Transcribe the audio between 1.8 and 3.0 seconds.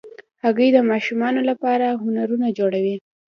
هنرونه جوړوي.